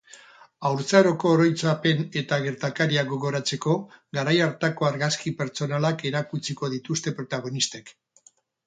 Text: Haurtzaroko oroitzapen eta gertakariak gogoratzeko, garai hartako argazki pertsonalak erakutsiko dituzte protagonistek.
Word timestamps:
Haurtzaroko 0.67 1.33
oroitzapen 1.35 2.01
eta 2.21 2.39
gertakariak 2.47 3.11
gogoratzeko, 3.13 3.77
garai 4.19 4.35
hartako 4.49 4.89
argazki 4.91 5.37
pertsonalak 5.43 6.03
erakutsiko 6.15 6.73
dituzte 6.79 7.17
protagonistek. 7.21 7.97